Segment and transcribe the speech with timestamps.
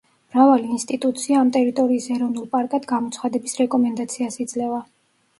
[0.33, 4.81] მრავალი ინსტიტუცია ამ ტერიტორიის ეროვნულ პარკად გამოცხადების რეკომენდაციას იძლევა.